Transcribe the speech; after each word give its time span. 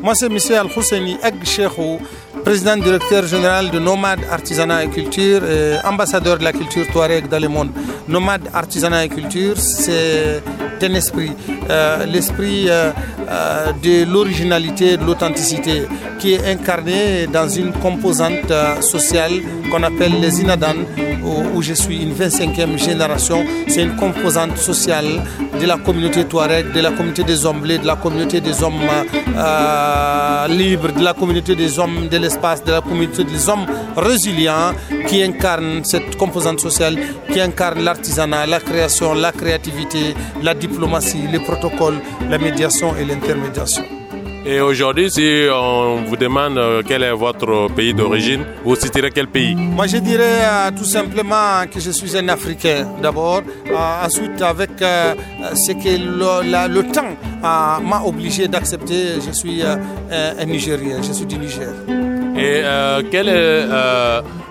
Moi, 0.00 0.14
c'est 0.14 0.26
M. 0.26 0.38
Al-Husseini 0.56 1.16
Ag 1.22 1.34
président 2.44 2.76
directeur 2.76 3.26
général 3.26 3.70
de 3.70 3.78
Nomade 3.78 4.20
Artisanat 4.30 4.84
et 4.84 4.88
Culture, 4.88 5.42
ambassadeur 5.84 6.38
de 6.38 6.44
la 6.44 6.52
culture 6.52 6.86
touareg 6.92 7.28
dans 7.28 7.40
le 7.40 7.48
monde. 7.48 7.70
Nomade 8.06 8.48
Artisanat 8.54 9.04
et 9.04 9.08
Culture, 9.08 9.58
c'est 9.58 10.40
un 10.86 10.94
esprit, 10.94 11.32
euh, 11.70 12.06
l'esprit 12.06 12.68
euh, 12.68 12.90
euh, 13.28 13.72
de 13.82 14.10
l'originalité, 14.10 14.96
de 14.96 15.04
l'authenticité, 15.04 15.82
qui 16.18 16.34
est 16.34 16.46
incarné 16.46 17.26
dans 17.26 17.48
une 17.48 17.72
composante 17.72 18.52
sociale 18.80 19.32
qu'on 19.70 19.82
appelle 19.82 20.20
les 20.20 20.40
Inadan, 20.40 20.76
où, 21.24 21.62
je 21.62 21.74
suis 21.74 22.02
une 22.02 22.14
25e 22.14 22.78
génération. 22.78 23.44
C'est 23.68 23.82
une 23.82 23.96
composante 23.96 24.56
sociale 24.58 25.22
de 25.60 25.66
la 25.66 25.76
communauté 25.76 26.24
touareg, 26.24 26.72
de 26.72 26.80
la 26.80 26.90
communauté 26.90 27.24
des 27.24 27.44
hommes 27.44 27.60
bleus, 27.60 27.78
de 27.78 27.86
la 27.86 27.96
communauté 27.96 28.40
des 28.40 28.62
hommes 28.62 28.80
libres, 30.48 30.92
de 30.92 31.02
la 31.02 31.14
communauté 31.14 31.54
des 31.56 31.78
hommes 31.78 32.08
de 32.08 32.16
l'espace, 32.16 32.62
de 32.64 32.72
la 32.72 32.80
communauté 32.80 33.24
des 33.24 33.48
hommes 33.48 33.66
résilients, 33.96 34.72
qui 35.06 35.22
incarne 35.22 35.84
cette 35.84 36.16
composante 36.16 36.60
sociale, 36.60 36.96
qui 37.32 37.40
incarne 37.40 37.82
l'artisanat, 37.82 38.46
la 38.46 38.60
création, 38.60 39.14
la 39.14 39.32
créativité, 39.32 40.14
la 40.42 40.54
diplomatie, 40.54 41.26
les 41.30 41.40
protocoles, 41.40 41.98
la 42.28 42.38
médiation 42.38 42.94
et 42.96 43.04
l'intermédiation. 43.04 43.97
Et 44.46 44.60
aujourd'hui, 44.60 45.10
si 45.10 45.46
on 45.52 46.02
vous 46.06 46.16
demande 46.16 46.58
euh, 46.58 46.82
quel 46.86 47.02
est 47.02 47.12
votre 47.12 47.68
pays 47.74 47.92
d'origine, 47.92 48.44
vous 48.64 48.76
citerez 48.76 49.10
quel 49.10 49.26
pays? 49.26 49.54
Moi, 49.54 49.86
je 49.86 49.98
dirais 49.98 50.40
euh, 50.42 50.70
tout 50.76 50.84
simplement 50.84 51.64
que 51.72 51.80
je 51.80 51.90
suis 51.90 52.16
un 52.16 52.28
Africain 52.28 52.86
d'abord. 53.02 53.42
Euh, 53.66 54.04
ensuite, 54.06 54.40
avec 54.40 54.70
ce 54.78 55.72
que 55.72 55.98
le, 55.98 56.68
le 56.74 56.82
temps 56.92 57.16
m'a 57.42 58.02
obligé 58.04 58.48
d'accepter, 58.48 59.20
je 59.26 59.32
suis 59.32 59.62
un 59.62 60.44
Nigérien, 60.44 60.98
je 61.02 61.12
suis 61.12 61.26
du 61.26 61.38
Niger. 61.38 61.70
Et 62.36 62.62
quel 63.10 63.28
est 63.28 63.66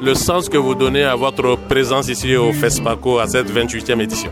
le 0.00 0.14
sens 0.14 0.48
que 0.48 0.56
vous 0.58 0.74
donnez 0.74 1.04
à 1.04 1.14
votre 1.16 1.56
présence 1.68 2.08
ici 2.08 2.36
au 2.36 2.52
FESPACO 2.52 3.18
à 3.18 3.26
cette 3.26 3.50
28e 3.52 4.00
édition? 4.00 4.30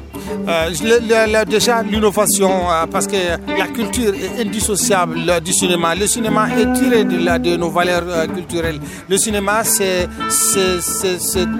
Euh, 0.49 1.45
Déjà 1.47 1.83
l'innovation, 1.83 2.51
euh, 2.71 2.87
parce 2.91 3.07
que 3.07 3.17
la 3.59 3.67
culture 3.69 4.13
est 4.15 4.41
indissociable 4.41 5.41
du 5.45 5.53
cinéma. 5.53 5.95
Le 5.95 6.07
cinéma 6.07 6.49
est 6.59 6.73
tiré 6.73 7.05
de, 7.05 7.25
la, 7.25 7.39
de 7.39 7.57
nos 7.57 7.71
valeurs 7.71 8.03
euh, 8.09 8.27
culturelles. 8.27 8.81
Le 9.09 9.17
cinéma, 9.17 9.63
c'est 9.65 10.09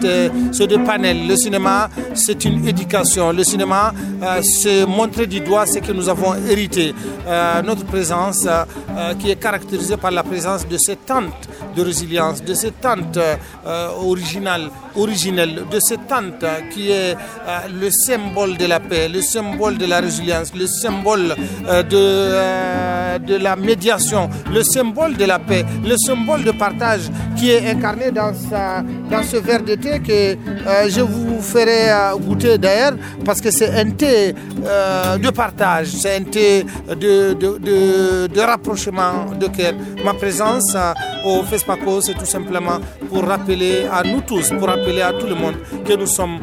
des 0.03 0.79
panels. 0.85 1.27
Le 1.29 1.37
cinéma, 1.37 1.89
c'est 2.15 2.45
une 2.45 2.67
éducation. 2.67 3.33
Le 3.33 3.45
cinéma, 3.45 3.93
c'est 4.43 4.87
montrer 4.87 5.27
du 5.27 5.41
doigt 5.41 5.67
ce 5.67 5.79
que 5.79 5.93
nous 5.93 6.09
avons 6.09 6.35
hérité. 6.49 6.82
Notre 7.65 7.85
présence, 7.85 8.47
qui 9.19 9.31
est 9.31 9.37
caractérisée 9.37 9.97
par 9.97 10.11
la 10.11 10.23
présence 10.23 10.67
de 10.67 10.77
ces 10.79 10.97
tentes 10.97 11.49
de 11.77 11.83
résilience, 11.83 12.43
de 12.43 12.55
cette 12.55 12.81
tente 12.81 13.19
originale, 13.99 14.69
originelle, 14.97 15.63
de 15.71 15.81
cette 15.81 16.07
tente 16.07 16.45
qui 16.73 16.91
est 16.91 17.17
euh, 17.47 17.59
le 17.81 17.91
symbole 17.91 18.57
de 18.57 18.67
la 18.67 18.81
paix, 18.81 19.09
le 19.09 19.21
symbole 19.21 19.79
de 19.79 19.87
la 19.87 20.01
résilience, 20.01 20.55
le 20.55 20.67
symbole 20.67 21.35
euh, 21.67 21.83
de, 21.83 21.97
euh, 21.97 23.19
de 23.19 23.37
la 23.37 23.57
médiation, 23.57 24.29
le 24.53 24.63
symbole 24.63 25.17
de 25.17 25.25
la 25.25 25.39
paix, 25.39 25.65
le 25.85 25.97
symbole 25.97 26.45
de 26.45 26.51
partage 26.53 27.03
qui 27.43 27.51
est 27.51 27.69
incarné 27.69 28.13
dans, 28.13 28.33
sa, 28.33 28.85
dans 29.11 29.25
ce 29.25 29.37
verre 29.37 29.65
de 29.65 29.75
thé 29.75 29.99
que 29.99 30.89
je 30.89 31.01
vous 31.01 31.41
ferai 31.41 31.91
goûter 32.21 32.57
d'ailleurs 32.57 32.93
parce 33.25 33.41
que 33.41 33.51
c'est 33.51 33.71
un 33.81 33.91
thé 33.91 34.33
de 34.33 35.31
partage, 35.31 35.89
c'est 35.89 36.15
un 36.19 36.23
thé 36.23 36.65
de, 36.89 37.33
de, 37.35 38.41
rapprochement 38.41 39.27
de 39.41 39.49
cœur. 39.49 39.73
Ma 40.05 40.15
présence 40.15 40.77
au 41.25 41.43
FESPACO, 41.43 42.01
c'est 42.03 42.15
tout 42.15 42.25
simplement 42.37 42.79
pour 43.09 43.25
rappeler 43.25 43.87
à 43.93 44.05
nous 44.05 44.21
tous, 44.21 44.51
pour 44.51 44.69
rappeler 44.69 45.03
à 45.03 45.13
tout 45.13 45.27
le 45.27 45.35
monde 45.35 45.57
que 45.85 45.95
nous 45.95 46.07
sommes, 46.07 46.39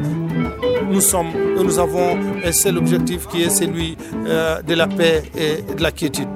nous 0.90 1.00
sommes, 1.00 1.32
nous 1.56 1.78
avons 1.78 2.18
un 2.44 2.52
seul 2.52 2.76
objectif 2.76 3.26
qui 3.26 3.44
est 3.44 3.50
celui 3.50 3.96
euh, 4.26 4.60
de 4.60 4.74
la 4.74 4.86
paix 4.86 5.22
et 5.34 5.62
de 5.62 5.82
la 5.82 5.92
quiétude 5.92 6.28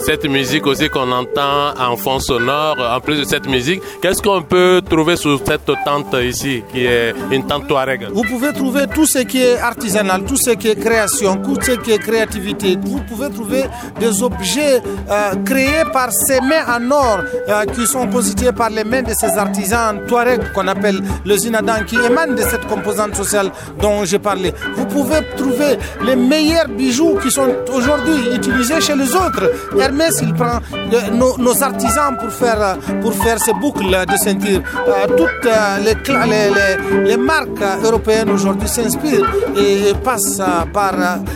cette 0.00 0.28
musique 0.28 0.66
aussi 0.66 0.88
qu'on 0.88 1.10
entend 1.12 1.74
en 1.78 1.96
fond 1.96 2.18
sonore, 2.20 2.76
en 2.78 3.00
plus 3.00 3.18
de 3.18 3.24
cette 3.24 3.48
musique, 3.48 3.80
qu'est-ce 4.00 4.22
qu'on 4.22 4.42
peut 4.42 4.80
trouver 4.88 5.16
sur 5.16 5.38
cette 5.44 5.70
tente 5.84 6.14
ici, 6.22 6.62
qui 6.72 6.84
est 6.86 7.14
une 7.30 7.46
tente 7.46 7.66
Touareg? 7.68 8.08
Vous 8.12 8.22
pouvez 8.22 8.52
trouver 8.52 8.86
tout 8.94 9.06
ce 9.06 9.18
qui 9.20 9.42
est 9.42 9.58
artisanal, 9.58 10.24
tout 10.24 10.36
ce 10.36 10.50
qui 10.50 10.68
est 10.68 10.76
création, 10.76 11.36
tout 11.36 11.56
ce 11.60 11.72
qui 11.72 11.92
est 11.92 11.98
créativité. 11.98 12.78
Vous 12.82 13.00
pouvez 13.08 13.30
trouver 13.30 13.64
des 14.00 14.22
objets 14.22 14.82
euh, 15.10 15.34
créés 15.44 15.84
par 15.92 16.12
ces 16.12 16.40
mains 16.40 16.64
en 16.68 16.90
or 16.90 17.18
euh, 17.48 17.64
qui 17.66 17.86
sont 17.86 18.06
constitués 18.06 18.52
par 18.52 18.70
les 18.70 18.84
mains 18.84 19.02
de 19.02 19.12
ces 19.12 19.36
artisans 19.38 20.00
Touareg 20.06 20.52
qu'on 20.52 20.68
appelle 20.68 21.00
le 21.24 21.36
Zinadan, 21.36 21.84
qui 21.86 21.96
émanent 21.96 22.34
de 22.34 22.42
cette 22.42 22.66
composante 22.66 23.14
sociale 23.14 23.50
dont 23.80 24.04
j'ai 24.04 24.18
parlé. 24.18 24.52
Vous 24.76 24.86
pouvez 24.86 25.18
trouver 25.36 25.78
les 26.04 26.16
meilleurs 26.16 26.68
bijoux 26.68 27.18
qui 27.22 27.30
sont 27.30 27.54
aujourd'hui 27.72 28.34
utilisés 28.34 28.80
chez 28.80 28.96
les 28.96 29.14
autres 29.14 29.50
Hermès, 29.76 30.20
il 30.22 30.32
prend 30.34 30.60
nos, 31.12 31.62
artisans 31.62 32.16
pour 32.18 32.30
faire, 32.30 32.76
pour 33.00 33.12
ces 33.12 33.52
boucles 33.54 34.04
de 34.06 34.16
ceinture. 34.16 34.60
Euh, 34.88 35.06
toutes 35.16 35.46
euh, 35.46 37.04
les, 37.04 37.16
marques 37.16 37.62
européennes 37.84 38.30
aujourd'hui 38.30 38.68
s'inspirent 38.68 39.26
et 39.56 39.92
passent 40.02 40.40
par 40.72 40.94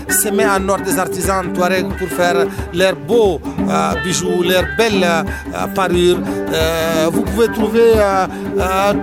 ces 0.09 0.31
mains 0.31 0.57
en 0.57 0.69
or 0.69 0.79
des 0.79 0.99
artisans 0.99 1.53
Touareg 1.53 1.87
pour 1.99 2.09
faire 2.09 2.47
leurs 2.75 2.97
beaux 2.97 3.41
euh, 3.69 3.93
bijoux, 4.05 4.43
leurs 4.43 4.65
belles 4.77 5.07
parures. 5.75 6.19
vous 7.13 7.23
pouvez 7.23 7.49
trouver 7.49 7.93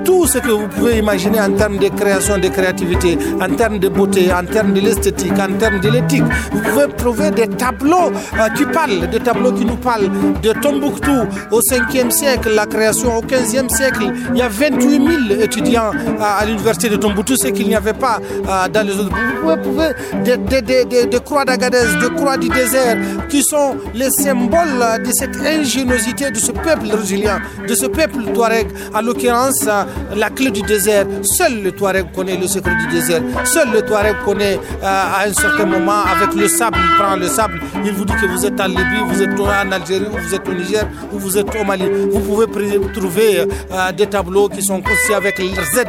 tout 0.05 0.25
ce 0.27 0.39
que 0.39 0.51
vous 0.51 0.67
pouvez 0.67 0.97
imaginer 0.99 1.41
en 1.41 1.51
termes 1.51 1.77
de 1.77 1.89
création, 1.89 2.37
de 2.37 2.47
créativité, 2.47 3.17
en 3.41 3.49
termes 3.55 3.79
de 3.79 3.89
beauté, 3.89 4.31
en 4.31 4.45
termes 4.45 4.73
de 4.73 4.81
l'esthétique, 4.81 5.33
en 5.33 5.53
termes 5.57 5.79
de 5.79 5.89
l'éthique. 5.89 6.23
Vous 6.51 6.61
pouvez 6.61 6.87
trouver 6.97 7.31
des 7.31 7.47
tableaux 7.47 8.11
qui 8.55 8.65
parlent 8.65 9.08
de 9.09 9.17
tableau 9.17 9.51
qui 9.51 9.65
nous 9.65 9.75
parle 9.75 10.09
de 10.41 10.53
Tombouctou 10.53 11.25
au 11.51 11.61
5e 11.61 12.11
siècle, 12.11 12.51
la 12.53 12.65
création 12.65 13.17
au 13.17 13.21
15e 13.21 13.69
siècle. 13.69 14.11
Il 14.33 14.37
y 14.37 14.41
a 14.41 14.49
28 14.49 15.29
000 15.29 15.41
étudiants 15.41 15.91
à, 16.19 16.45
l'université 16.45 16.89
de 16.89 16.95
Tombouctou, 16.95 17.35
ce 17.37 17.47
qu'il 17.47 17.67
n'y 17.67 17.75
avait 17.75 17.93
pas 17.93 18.19
euh, 18.47 18.67
dans 18.67 18.85
les 18.85 18.93
autres. 18.97 19.15
Vous 19.43 19.57
pouvez 19.57 19.89
des, 20.23 20.37
de, 20.37 21.17
croix 21.17 21.45
d'Agadez, 21.45 21.85
de 22.01 22.07
croix 22.07 22.37
du 22.37 22.49
désert, 22.49 22.97
qui 23.29 23.43
sont 23.43 23.75
les 23.93 24.09
symboles 24.11 25.03
de 25.05 25.11
cette 25.11 25.35
ingéniosité 25.37 26.31
de 26.31 26.37
ce 26.37 26.51
peuple 26.51 26.87
résilient, 26.91 27.39
de 27.67 27.73
ce 27.73 27.85
peuple 27.85 28.23
touareg. 28.33 28.67
En 28.93 29.01
l'occurrence, 29.01 29.65
euh, 29.67 29.83
la 30.15 30.29
clé 30.29 30.51
du 30.51 30.61
désert. 30.61 31.05
Seul 31.23 31.63
le 31.63 31.71
touareg 31.71 32.11
connaît 32.13 32.37
le 32.37 32.47
secret 32.47 32.75
du 32.75 32.95
désert. 32.95 33.21
Seul 33.45 33.71
le 33.71 33.81
touareg 33.81 34.15
connaît 34.25 34.59
euh, 34.83 34.85
à 34.85 35.25
un 35.27 35.33
certain 35.33 35.65
moment, 35.65 36.03
avec 36.03 36.35
le 36.35 36.47
sable, 36.47 36.77
il 36.81 36.97
prend 36.97 37.15
le 37.15 37.27
sable, 37.27 37.59
il 37.85 37.91
vous 37.93 38.05
dit 38.05 38.13
que 38.13 38.25
vous 38.25 38.45
êtes 38.45 38.59
en 38.59 38.67
Libye, 38.67 39.01
vous 39.07 39.21
êtes 39.21 39.39
en 39.39 39.71
Algérie, 39.71 40.05
ou 40.11 40.17
vous 40.17 40.35
êtes 40.35 40.47
au 40.47 40.53
Niger, 40.53 40.87
ou 41.11 41.19
vous 41.19 41.37
êtes 41.37 41.47
au 41.55 41.63
Mali. 41.63 41.85
Vous 42.11 42.19
pouvez 42.19 42.45
trouver 42.93 43.39
euh, 43.39 43.91
des 43.91 44.07
tableaux 44.07 44.49
qui 44.49 44.61
sont 44.61 44.81
conçus 44.81 45.13
avec 45.13 45.37
Z, 45.39 45.83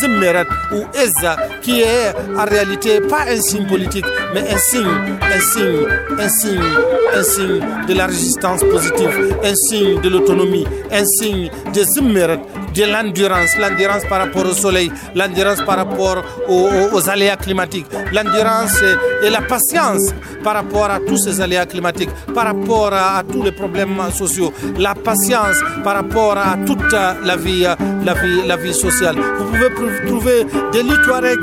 Zimmeret 0.00 0.46
ou 0.72 0.82
Eza, 0.96 1.36
qui 1.62 1.80
est 1.80 2.12
en 2.36 2.44
réalité 2.44 3.00
pas 3.00 3.24
un 3.28 3.40
signe 3.40 3.66
politique, 3.66 4.04
mais 4.34 4.40
un 4.52 4.58
signe, 4.58 4.86
un 5.22 5.40
signe, 5.40 5.86
un 6.18 6.28
signe, 6.28 6.60
un 7.14 7.22
signe 7.22 7.60
de 7.88 7.94
la 7.94 8.06
résistance 8.06 8.60
positive, 8.64 9.36
un 9.42 9.54
signe 9.54 10.00
de 10.00 10.08
l'autonomie, 10.08 10.66
un 10.92 11.04
signe 11.04 11.50
de 11.74 11.82
Zimmeret, 11.82 12.40
de 12.74 12.84
l'endurance, 12.84 13.56
l'endurance 13.58 14.04
par 14.08 14.20
rapport 14.20 14.46
au 14.46 14.52
soleil, 14.52 14.90
l'endurance 15.14 15.60
par 15.62 15.76
rapport 15.76 16.22
aux, 16.48 17.08
aléas 17.08 17.36
climatiques, 17.36 17.86
l'endurance 18.12 18.76
et, 19.24 19.30
la 19.30 19.42
patience 19.42 20.12
par 20.42 20.54
rapport 20.54 20.90
à 20.90 21.00
tous 21.00 21.19
ces 21.20 21.40
aléas 21.40 21.66
climatiques, 21.66 22.10
par 22.34 22.46
rapport 22.46 22.92
à, 22.92 23.22
tous 23.30 23.42
les 23.42 23.52
problèmes 23.52 23.96
sociaux, 24.12 24.52
la 24.78 24.94
patience 24.94 25.56
par 25.84 25.94
rapport 25.94 26.36
à 26.36 26.56
toute 26.66 26.92
la 26.92 27.36
vie, 27.36 27.66
la 28.04 28.14
vie, 28.14 28.46
la 28.46 28.56
vie 28.56 28.74
sociale. 28.74 29.16
Vous 29.38 29.44
pouvez 29.46 30.06
trouver 30.06 30.46
des 30.72 30.82
lits 30.82 30.90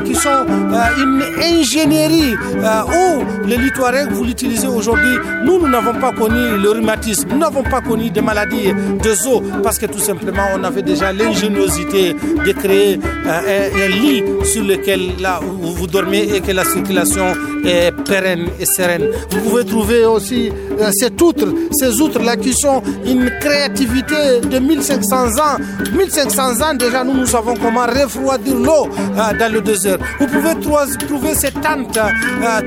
qui 0.05 0.15
sont 0.15 0.29
euh, 0.29 1.03
une 1.03 1.23
ingénierie 1.41 2.35
euh, 2.57 2.81
où 2.83 3.47
les 3.47 3.57
lits 3.57 3.71
vous 4.11 4.23
l'utilisez 4.23 4.67
aujourd'hui. 4.67 5.17
Nous, 5.45 5.59
nous 5.59 5.67
n'avons 5.67 5.93
pas 5.99 6.11
connu 6.11 6.57
le 6.61 6.71
rhumatisme, 6.71 7.29
nous 7.31 7.37
n'avons 7.37 7.63
pas 7.63 7.81
connu 7.81 8.09
des 8.09 8.21
maladies 8.21 8.73
de 8.73 9.11
os 9.11 9.41
parce 9.63 9.77
que 9.77 9.85
tout 9.85 9.99
simplement 9.99 10.43
on 10.55 10.63
avait 10.63 10.81
déjà 10.81 11.11
l'ingéniosité 11.13 12.13
de 12.13 12.51
créer 12.53 12.99
euh, 13.27 13.69
un, 13.75 13.87
lit 13.89 14.23
sur 14.45 14.63
lequel 14.63 15.19
là, 15.19 15.39
vous 15.43 15.87
dormez 15.87 16.27
et 16.35 16.41
que 16.41 16.51
la 16.51 16.63
circulation 16.63 17.25
est 17.65 17.91
pérenne 18.05 18.47
et 18.59 18.65
sereine. 18.65 19.07
Vous 19.31 19.41
pouvez 19.41 19.63
trouver 19.67 20.05
aussi 20.05 20.49
euh, 20.79 20.89
ces 20.91 21.11
outres, 21.21 21.47
ces 21.71 22.01
outres-là 22.01 22.35
qui 22.37 22.53
sont 22.53 22.81
une 23.05 23.29
créativité 23.39 24.39
de 24.41 24.59
1500 24.59 25.27
ans. 25.37 25.57
1500 25.95 26.61
ans 26.61 26.73
déjà, 26.73 27.03
nous, 27.03 27.13
nous 27.13 27.25
savons 27.25 27.53
comment 27.55 27.85
refroidir 27.85 28.55
l'eau 28.55 28.87
euh, 28.87 29.37
dans 29.37 29.51
le 29.51 29.61
désert. 29.61 29.97
Vous 30.19 30.27
pouvez 30.27 30.55
trouver 30.59 31.35
cette 31.35 31.59
tente 31.61 31.97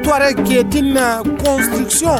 Touareg 0.03 0.43
qui 0.45 0.57
est 0.57 0.75
une 0.75 1.01
construction 1.45 2.11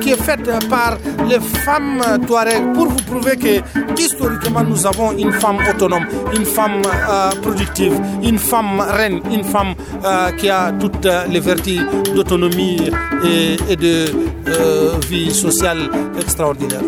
qui 0.00 0.10
est 0.10 0.22
faite 0.22 0.48
par 0.68 0.96
les 1.28 1.40
femmes 1.40 2.02
Touareg 2.26 2.72
pour 2.72 2.88
vous 2.88 3.02
prouver 3.02 3.36
que 3.36 4.00
historiquement 4.00 4.62
nous 4.62 4.86
avons 4.86 5.12
une 5.12 5.32
femme 5.32 5.58
autonome, 5.68 6.06
une 6.34 6.44
femme 6.44 6.82
productive, 7.42 7.94
une 8.22 8.38
femme 8.38 8.80
reine, 8.80 9.20
une 9.30 9.44
femme 9.44 9.74
qui 10.38 10.48
a 10.48 10.72
toutes 10.72 11.06
les 11.30 11.40
vertus 11.40 11.80
d'autonomie 12.14 12.90
et, 13.68 13.76
de 13.76 14.06
euh, 14.48 14.92
vie 15.08 15.32
sociale 15.34 15.90
extraordinaire. 16.18 16.86